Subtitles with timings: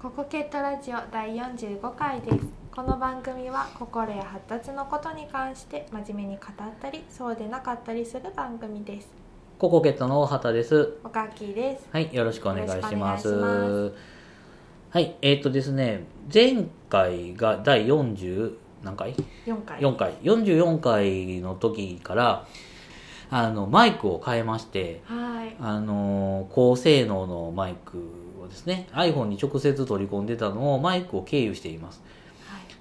[0.00, 2.38] ココケットラジオ第45回です
[2.72, 9.08] この番組は心や発達のことに関して真面目に語ったりそうでなかったりする番組です
[9.58, 10.98] ココケットの大畑です。
[11.02, 13.92] おかきですはい、よろしくお願いします。
[14.90, 18.52] はい、えっ、とですね、前回が第40
[18.84, 20.12] 何回？4回 ?4 回。
[20.22, 22.46] 44回の時から、
[23.30, 32.02] あの、マイクを変えまして、はいあの、高性能のマイクをですね、iPhone に直接取り込んでたのをマイクを経由しています。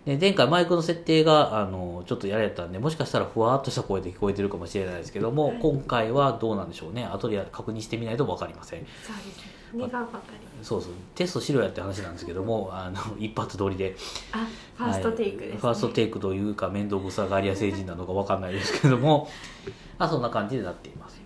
[0.05, 5.59] で前回マイクの設定があのちょっとやられたんでもしかしたらふわっとした声で聞こえてるかもしれないですけども、はい。
[5.59, 7.03] 今回はどうなんでしょうね。
[7.03, 8.85] 後で確認してみないと分かりません。
[9.03, 9.57] そうですね。
[9.73, 10.91] 苦ばかりそうそう。
[11.13, 13.97] テストしろやって話なんですけどもあの一発撮りで。
[14.31, 14.47] あ
[14.77, 15.51] ファーストテイクです、ね。
[15.51, 15.59] はい。
[15.59, 19.29] ファーストテイクというか面倒くさがり屋成人なのか分かんないですけども。
[19.99, 21.16] まあそんな感じでなっています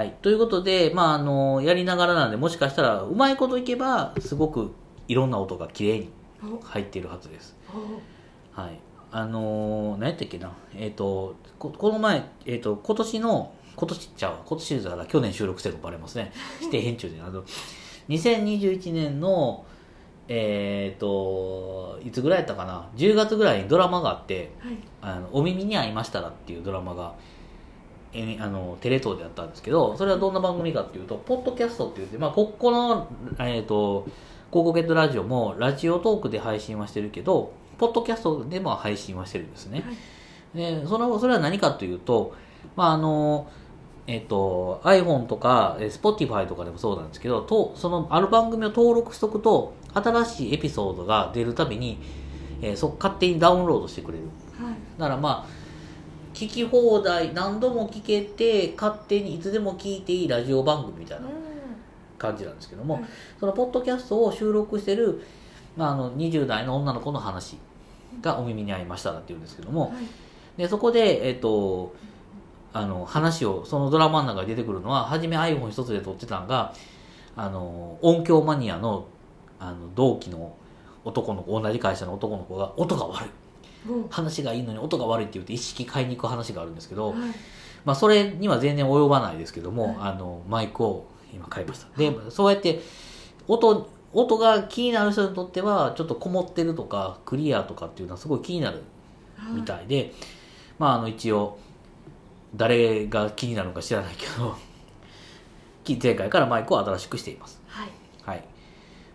[0.00, 4.72] はいということでまああのやりながらなんでもしかしたらうまいこといけばすごく
[5.08, 6.10] いろんな音が綺麗に
[6.42, 8.00] お入っているはずですお
[8.58, 8.80] はい。
[9.12, 10.52] あのー、何やったっけな。
[10.74, 16.32] えっ、とこ、この前、えっ、と、今年の、今年ちゃうわ今年だから去年収録してるのバレますね。
[16.60, 17.20] して編中で。
[17.20, 17.44] あの、
[18.08, 19.64] 2021年の、
[20.28, 22.88] えっ、と、いつぐらいやったかな。
[22.96, 27.14] 10月ぐらいにドラマがあって、はいあの、お耳に合いましたらっていうドラマが、
[28.12, 33.08] えあのテレ東でやったんですけど、それはどんな番組かっていうと、ポッドキャストって言って、まあ、ここの、
[33.38, 34.06] えっ、と、
[34.50, 39.84] ココケットラジオも、ラジオトークで配信はしてるけど、ポッドキャストでも配信はしてるんですね。
[40.54, 42.34] で、その、それは何かというと、
[42.74, 43.48] まあ、あの、
[44.08, 51.98] えっ、と、iPhone とか、えー Spotify とかでもそうなんですけど、と、その、ある番組を登録しとくと、新しいエピソードが出るたびに、
[52.60, 54.24] えーそ勝手にダウンロードしてくれる。
[54.60, 55.59] はいだからまあ、
[56.40, 61.30] 聞き放題、何度も聞けて、勝手にいつでも聞いていいラジオ番組みたいなう
[62.16, 63.04] 感じなんですけども、はい
[63.38, 65.20] そのポッドキャストを収録してる、
[65.76, 67.58] まあ、あの20代の女の子の話
[68.22, 70.04] がお耳に合いましたらっていうんですけども、んはい。
[70.56, 71.94] でそこで、えっと
[72.72, 76.72] あの話をそのドラマの中に出てくるのは初め iPhone 一つで撮ってたのが
[77.36, 79.08] あの音響マニアの
[79.58, 80.54] あの同期の
[81.04, 83.28] 男の子同じ会社の男の子が音が悪い。
[83.28, 83.30] お
[84.10, 87.18] 話がいいのに音が悪いって言って一式買いに行く話があるんですけど、はい。
[87.84, 89.96] まあ、それには全然及ばないですけども、はい。
[90.00, 91.86] あのマイクを今買いました。
[91.96, 92.80] でそうやって
[93.48, 98.82] 音音が気になる人にとってはちょっとこもってるとかクリアとかっていうのはすごい気になる
[99.54, 100.12] みたいで、
[100.78, 101.58] まああの一応
[102.54, 104.56] 誰が気になるのか知らないけど
[105.84, 107.60] き前回からマイクを新しくしています。
[107.68, 107.90] はい。
[108.22, 108.44] はい、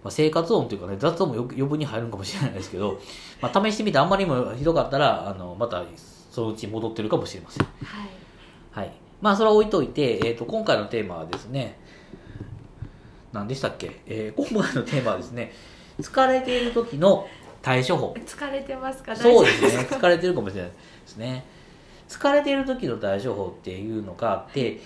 [0.05, 2.99] まあ、生活音というかね雑音もよ余分に入るのかもしれないですけど、
[3.41, 5.83] まあ、試してみてあんまりにもひどかったらあのまた
[6.31, 8.09] そのうち戻ってるかもしれませんはい
[8.71, 8.91] はい。
[9.19, 11.79] まあ、それは置いといて、えっ、と、今回のテーマはですね、
[13.33, 13.99] 何でしたっけ？
[14.05, 15.51] えー 今回のテーマはですね、
[15.99, 17.27] 疲れている時の
[17.63, 18.13] 対処法。
[18.25, 19.15] 疲れてますか？
[19.15, 19.87] そうですね。
[19.89, 20.77] 疲れてるかもしれないで
[21.07, 21.45] すね。
[22.07, 24.79] 疲れている時の対処法っていうのがあって、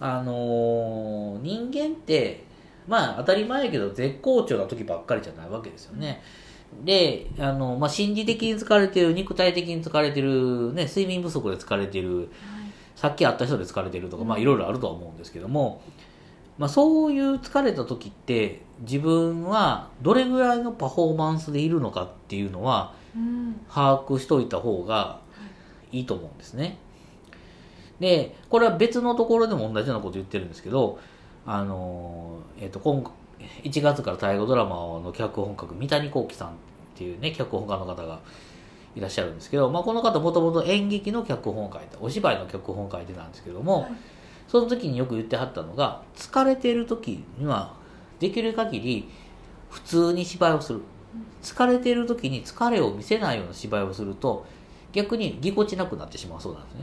[0.00, 2.42] あのー人間って、
[2.86, 6.22] まあ当たり前やけど絶好調な時ばっかりじゃないわけですよね。
[6.84, 12.30] で、あの、まあ心理的に疲れてる、肉体的に疲れてる、ね、睡眠不足で疲れてる、
[12.96, 15.82] さっき会った人で疲れてるとか、まあいろいろあるとは思うんですけども、
[16.58, 25.20] まあそういう疲れた時って自分はどれぐらいのパフォーマンスでいるのかっていうのはうん把握しといた方が
[25.92, 26.78] いいと思うんですね。
[28.00, 30.98] で、これは別のところでも同じようなこと言ってるんですけど、
[31.46, 33.02] あの、えっ、と、今
[33.62, 36.52] 1月から大河ドラマの脚本家三谷幸喜さんっ
[36.94, 38.20] ていうね、脚本家の方が
[38.94, 43.92] いらっしゃるんですけど、まあ、この方もともと演劇の脚本を書いた、お芝居の脚本を書いてたんですけども、はい
[44.48, 47.74] その時によく言ってはったのが、疲れている時には、
[48.20, 49.08] できる限り
[49.70, 50.82] 普通に芝居をする。
[51.42, 54.46] 疲れている時に疲れを見せないような芝居をすると、
[54.92, 56.80] 逆にぎこちなくなってしまうそうなんですね。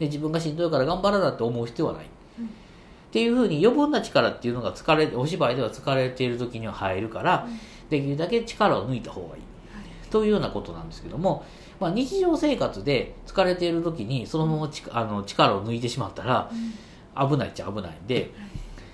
[0.00, 2.06] で自分がしんどいから頑張らなって思う必要はない。
[3.10, 7.48] うんっていうふうに余分な力っていうのが疲れ、お芝居では疲れている時には入るから、
[7.90, 9.42] できるだけ力を抜いた方がいい。
[10.10, 11.44] というようなことなんですけども、
[11.80, 16.50] まあ、日常生活で疲れている時にそのままちあの力を抜いてしまったら
[17.16, 18.32] 危ないっちゃ危ないんで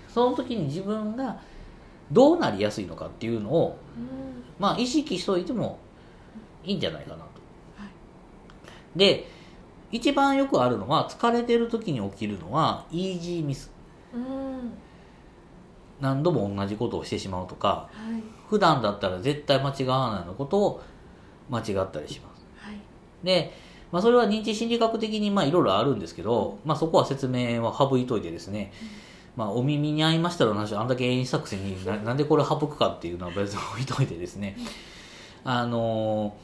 [0.08, 1.40] その時に自分が
[2.12, 4.44] どうなりやすいのかっていうのを、うん。
[4.58, 5.79] まあ、意識しといても
[6.64, 7.23] いいんじゃないかなと。
[7.76, 8.99] はい。
[8.99, 9.26] で
[9.90, 13.70] 一番よくあるのは疲れてる時に起きるのはイージーミス。
[13.70, 13.75] うん
[16.00, 18.22] 何度も同じことをしてしまうとかはい。
[18.48, 20.82] 普段だったら絶対間違わないようなことを
[21.50, 22.46] 間違ったりします。
[22.58, 22.76] はい。
[23.24, 23.52] で、
[23.90, 28.72] まあ、それは認知心理学的にまあいろいろあるんですけど、まあ、そこは説明は省いといてですね、
[29.36, 34.56] まあ、お耳に合いましたら話あんだけ演出作戦にななんでこれ省くかっていうのは別に置いといてですね
[35.44, 36.36] あの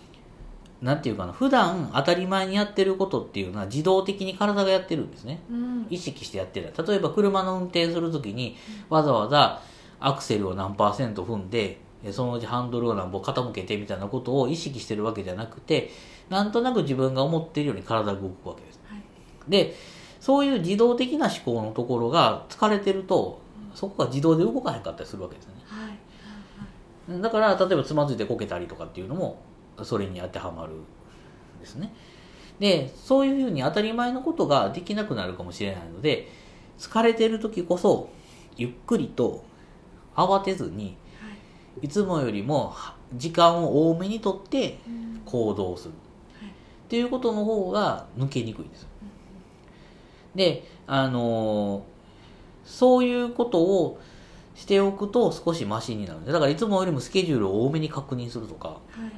[0.82, 5.40] なんていうかな普段当たり前にやってることっていうのは自動的に体がやってるんですね。
[5.48, 5.86] うん。
[5.88, 6.72] 意識してやってる。
[6.86, 8.56] 例えば車の運転するときに
[8.88, 9.62] わざわざ
[10.00, 15.90] アクセルを何パーセント踏んでえそのうちハンドルを何本傾けてみたいなことを意識してるわけじゃなくて
[16.28, 18.80] なんとなく自分が思っているように体が動くわけです。
[18.88, 19.02] はい。
[19.48, 19.76] で
[20.20, 23.40] そういう自動的な思考のところが疲れてると
[23.74, 25.62] そこが自動で動かへんかったりするわけですよね。
[27.08, 27.22] はい。
[27.22, 29.38] だから例えばつまずいてこけたりとかっていうのも
[29.82, 30.84] それに当てはまるん
[31.60, 31.92] ですね。
[32.58, 36.28] でそういうふうに当たり前のことができなくなるかもしれないので
[36.78, 38.10] 疲れてる時こそ
[38.56, 39.44] ゆっくりと
[40.14, 41.28] 慌てずには
[41.82, 41.86] い。
[41.86, 42.74] いつもよりも
[43.14, 45.22] 時間を多めにとってうん。
[45.24, 45.94] 行動する。
[46.40, 46.50] はい。
[46.50, 46.52] っ
[46.88, 48.88] ていうことの方が抜けにくいんですよ。
[50.34, 51.92] であのー
[52.64, 54.00] そういうことを
[54.54, 59.12] しておくと少しマシになるんでだからいつもよりもスケジュールを多めに確認するとかはい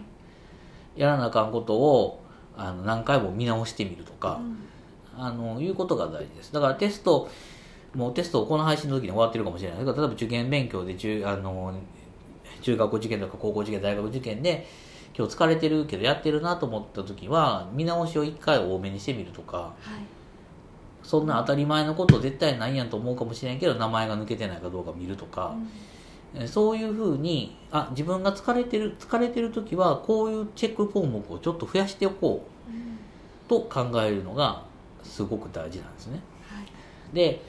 [0.97, 2.23] やらなあかんことを
[2.57, 4.65] あの何回も見直してみるとかう、ん。
[5.17, 6.53] あのいうことが大事です。
[6.53, 7.29] だからテスト
[7.95, 11.75] もうテストこの配信の時に終わってるかもしれないけど例えば受験勉強で中あの
[12.61, 14.67] 中学校受験とか高校受験大学受験で
[15.17, 20.15] 今日疲れてるけどやってるなと思った時は見直しを1回多めにしてみるとかはい。
[21.05, 25.94] そんな当たり前のこと絶対ないやんと思うかもしれんけど名前が抜けてないかどうか見るとか、え
[26.47, 34.65] そういうふうにあ自分が疲れてる疲れてる時はこういうチェック項目をちょっと増やしておこうと考えるのが
[35.03, 36.21] すごく大事なんですね。
[36.49, 36.67] はい。
[37.15, 37.41] で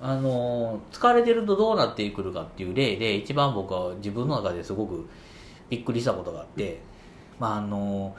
[0.00, 5.06] あの疲れてるとどうなってくるかっていう例で一番僕は自分の中ですごく
[5.70, 6.80] びっくりしたことがあって
[7.40, 8.14] まああの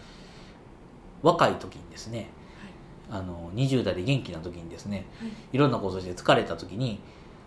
[1.22, 2.30] 若い時にですね
[3.10, 5.30] あの20代で元気な時にですねはい。
[5.54, 7.00] いろんなことして疲れた時に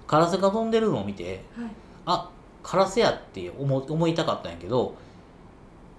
[0.07, 1.71] カラスが飛んでるのを見てはい。
[2.07, 2.31] あ
[2.63, 4.95] カラスやって思思いたかったんやけど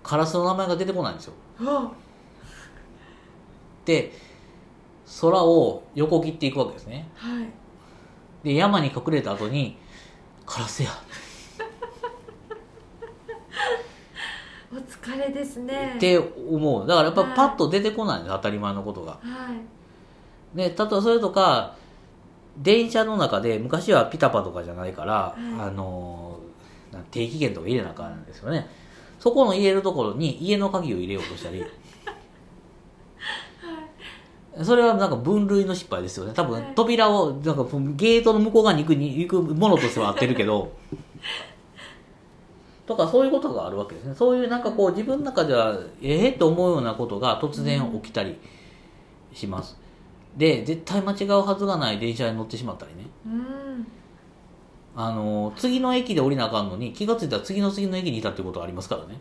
[0.03, 1.33] カラスの名前が出てこないんですよ。
[1.57, 1.91] は
[3.85, 4.11] で
[5.21, 7.09] 空を横切っていくわけですね。
[7.15, 7.47] はい。
[8.43, 9.77] で山に隠れた後に
[10.45, 10.89] カラスや。
[14.71, 15.93] お疲れですね。
[15.97, 16.87] って思う。
[16.87, 17.35] だからやっぱはい。
[17.35, 19.13] パッと出てこないんです当たり前のことが。
[19.13, 19.19] は
[20.53, 20.57] い。
[20.57, 21.75] で例えばそれとか
[22.57, 25.41] 電車の中で昔はピタパとかじゃないから、はい。
[25.59, 26.38] あのな
[27.11, 28.67] 定期券とか入れなあかんんですよね。
[29.19, 31.63] そこの入れるところに家の鍵を入れようとしたり。
[34.63, 36.33] それはなんか分類の失敗ですよね。
[36.33, 36.73] 多分はい。
[36.75, 37.63] 扉をなんか
[37.95, 40.71] ゲートの向こう側に行くに行くものとしては合ってるけど。
[42.85, 44.15] とかそういうことがあるわけですね。
[44.15, 48.39] そういうなんかこう自分の中ではええと思うようなことが突然起きたり
[49.31, 49.77] します、
[50.35, 53.05] で絶対間違うはずがない電車に乗ってしまったりね。
[53.27, 53.87] うん
[54.95, 59.19] あの次の駅で降りなあかんのに気がついたら次の次の駅にいたっていうことはありますからね。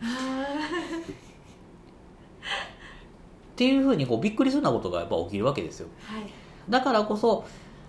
[3.53, 5.89] っていうふうにこうびっくりするようなことがやっぱ起きるわけですよ。
[6.05, 6.23] はい。
[6.69, 7.45] だからこそ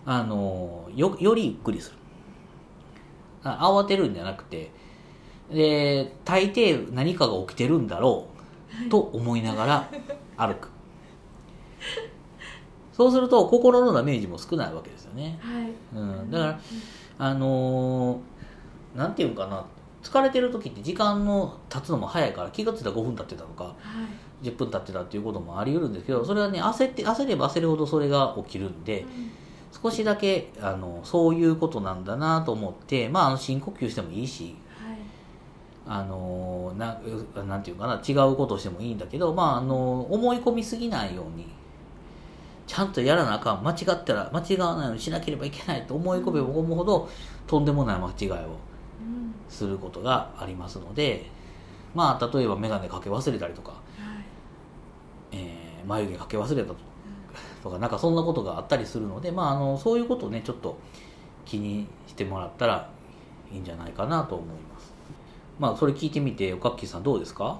[0.05, 1.97] あのよよりゆっくりする。
[3.43, 4.71] あ慌てるんじゃなくて
[5.51, 8.27] で大抵何かが起きてるんだろ
[8.85, 9.89] うと思いながら
[10.37, 10.69] 歩く。
[12.91, 15.71] そうすると心のダメージも少ないわけですよね、はい。
[15.95, 16.59] うん、だから
[17.19, 19.63] あのーなんていうのかな
[20.01, 23.75] 疲れてる時って時間の経つのも早いから気がついたら5分経ってたとかはい。
[24.47, 29.05] 10分経ってたっていうこともあり得るんですけどそれはね焦って焦れば焦るほどそれが起きるんで
[29.83, 34.97] 少しだけあのそういうことなんだなと思ってまああの深呼吸してもいいしはい。
[35.85, 36.99] あのな
[37.45, 41.47] なんていうかな違うことをしてもいいんだけどまああの思い込みすぎないように
[42.69, 43.63] ちゃんとやらなあかん。
[43.63, 47.09] 間違ったら間違わないようにしなければいけないと思い込めば思うほど
[47.47, 49.33] とんでもない間違いをうん。
[49.49, 51.25] することがありますので
[51.95, 53.79] まあ例えば眼鏡かけ忘れたりとか、はい。
[55.31, 56.75] えー眉毛かけ忘れたと
[57.63, 60.77] とかなんかそんなことがあったりするので、まあ、あのそういうことをねちょっと
[61.45, 62.89] 気にしてもらったら
[63.51, 64.93] いいんじゃないかなと思います。
[65.57, 67.59] まあそれ聞いてみておかっきーさんどうですか？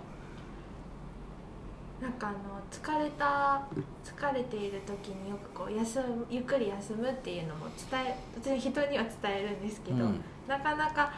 [2.02, 2.38] なんかあの
[2.72, 3.62] 疲れた
[4.06, 10.24] 疲れている時によくこう休むゆっくり休むっていうのも伝え別に人には伝えるんですけど、うん。
[10.48, 11.12] なかなか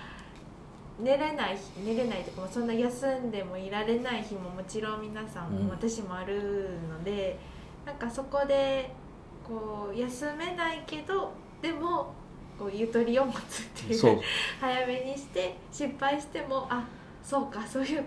[1.00, 5.70] 寝れない日寝れないとかもそんな休んでもいられない日ももちろん皆さんも、うん。
[5.70, 7.38] 私もあるので
[7.86, 8.92] なんかそこで
[9.48, 12.14] こう休めないけどでも
[12.58, 14.22] こうゆとりを持つっていう。
[14.60, 16.88] 早めにして失敗してもあ
[17.24, 18.04] そうかそういう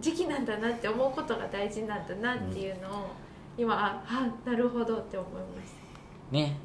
[0.00, 3.06] 時期なんだなって思うことが大事なんだなっていうのを、
[3.56, 5.70] 今ああなるほどって思いまし
[6.30, 6.56] ね。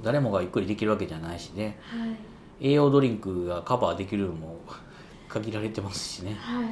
[0.00, 1.78] た誰もがゆっくりできるわけじゃないしね。
[1.82, 2.68] はい。
[2.68, 4.58] 栄養ドリンクがカバーできるのも
[5.28, 6.34] 限られてますしね。
[6.40, 6.66] はい。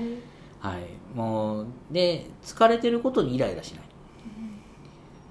[0.61, 0.87] はい。
[1.15, 3.85] もうで疲れてることにイライラしない。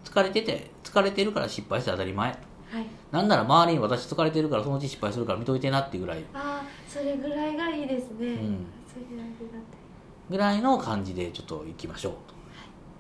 [0.04, 2.30] 疲れてて疲れてるから失敗して当たり前。
[2.30, 2.36] は
[2.80, 2.86] い。
[3.12, 6.24] なんなら周りに私疲れてるからそのうち失敗するから見といてなっていうぐらい。
[6.34, 8.66] ああそれぐらいがいいですね、ん。
[8.88, 9.79] それぐらいありがたい
[10.30, 12.14] ぐらいの感じでちょっと行きましょう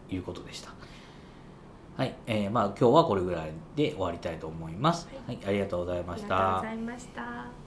[0.09, 0.71] ということでした。
[1.97, 6.59] はい、えーまあ今日はこれぐらいで終わりたいと思います、はい、ありがとうございました。
[6.59, 7.58] ありがとうございました。